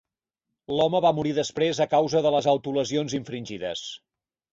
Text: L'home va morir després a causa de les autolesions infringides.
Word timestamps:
L'home 0.77 1.01
va 1.05 1.11
morir 1.17 1.33
després 1.39 1.81
a 1.85 1.87
causa 1.91 2.21
de 2.27 2.31
les 2.37 2.47
autolesions 2.53 3.15
infringides. 3.19 3.85